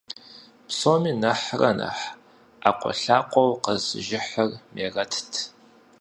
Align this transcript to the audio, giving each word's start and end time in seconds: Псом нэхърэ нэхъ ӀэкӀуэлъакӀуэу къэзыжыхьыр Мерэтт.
Псом 0.67 1.03
нэхърэ 1.21 1.71
нэхъ 1.77 2.05
ӀэкӀуэлъакӀуэу 2.61 3.59
къэзыжыхьыр 3.63 4.51
Мерэтт. 4.73 5.33